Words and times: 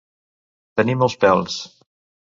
Tenir 0.81 0.97
molts 1.03 1.19
pèls. 1.27 1.63